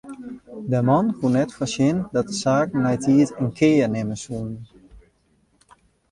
De 0.71 0.79
man 0.87 1.05
koe 1.17 1.31
net 1.35 1.49
foarsjen 1.57 1.97
dat 2.15 2.27
de 2.29 2.35
saken 2.43 2.81
neitiid 2.85 3.29
in 3.41 3.49
kear 3.57 3.89
nimme 3.95 4.17
soene. 4.23 4.59